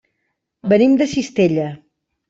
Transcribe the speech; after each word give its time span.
Venim 0.73 0.97
de 1.03 1.09
Cistella. 1.15 1.71